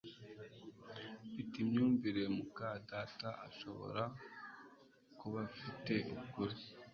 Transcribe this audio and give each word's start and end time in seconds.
Mfite 1.27 1.53
imyumvire 1.63 2.21
muka 2.37 2.69
data 2.89 3.29
ashobora 3.47 4.03
kuba 5.19 5.39
afite 5.49 5.93
ukuri 6.21 6.57